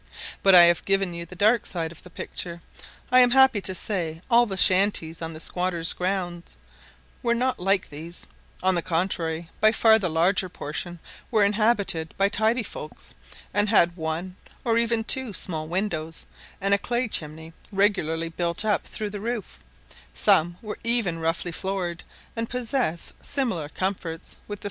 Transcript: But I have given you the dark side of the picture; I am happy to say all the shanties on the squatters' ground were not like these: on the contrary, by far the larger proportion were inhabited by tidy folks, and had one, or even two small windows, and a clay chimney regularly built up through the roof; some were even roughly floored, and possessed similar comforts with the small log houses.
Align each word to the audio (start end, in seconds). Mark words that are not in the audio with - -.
But 0.41 0.55
I 0.55 0.63
have 0.63 0.83
given 0.83 1.13
you 1.13 1.27
the 1.27 1.35
dark 1.35 1.63
side 1.67 1.91
of 1.91 2.01
the 2.01 2.09
picture; 2.09 2.59
I 3.11 3.19
am 3.19 3.29
happy 3.29 3.61
to 3.61 3.75
say 3.75 4.19
all 4.31 4.47
the 4.47 4.57
shanties 4.57 5.21
on 5.21 5.33
the 5.33 5.39
squatters' 5.39 5.93
ground 5.93 6.41
were 7.21 7.35
not 7.35 7.59
like 7.59 7.91
these: 7.91 8.25
on 8.63 8.73
the 8.73 8.81
contrary, 8.81 9.51
by 9.59 9.71
far 9.71 9.99
the 9.99 10.09
larger 10.09 10.49
proportion 10.49 10.97
were 11.29 11.43
inhabited 11.43 12.15
by 12.17 12.29
tidy 12.29 12.63
folks, 12.63 13.13
and 13.53 13.69
had 13.69 13.95
one, 13.95 14.37
or 14.65 14.75
even 14.79 15.03
two 15.03 15.33
small 15.33 15.67
windows, 15.67 16.25
and 16.59 16.73
a 16.73 16.79
clay 16.79 17.07
chimney 17.07 17.53
regularly 17.71 18.29
built 18.29 18.65
up 18.65 18.87
through 18.87 19.11
the 19.11 19.19
roof; 19.21 19.59
some 20.15 20.57
were 20.63 20.79
even 20.83 21.19
roughly 21.19 21.51
floored, 21.51 22.01
and 22.35 22.49
possessed 22.49 23.13
similar 23.23 23.69
comforts 23.69 24.01
with 24.15 24.15
the 24.15 24.35
small 24.35 24.39
log 24.39 24.57
houses. 24.57 24.59